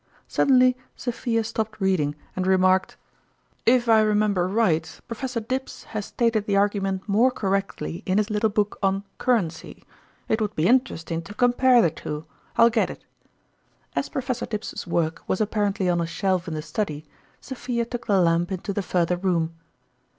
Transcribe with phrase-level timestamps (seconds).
[0.27, 2.97] Suddenly Sophia stopped reading and re marked:
[3.67, 8.01] 118 STottrmalitt's fEitne" If I remember right, Professor Dibbs lias stated the argument more correctly
[8.07, 9.83] in his little book on Currency.
[10.27, 12.25] It would be inter esting to compare the two;
[12.57, 13.05] I'll get it."
[13.95, 17.05] As Professor Dibbs' s work was apparently on a shelf in the study,
[17.39, 19.53] Sophia took the lamp into the further room.